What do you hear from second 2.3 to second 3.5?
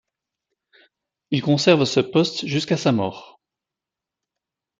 jusqu'à sa mort.